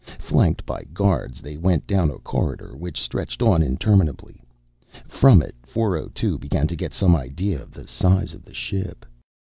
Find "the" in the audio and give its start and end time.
7.71-7.85, 8.41-8.51